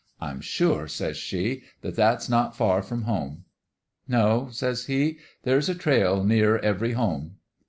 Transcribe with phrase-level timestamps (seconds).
[0.19, 3.43] I'm sure,' says she,' that that s not far from home.'
[3.91, 7.35] "* No,' says he;* there's a trail near every home.'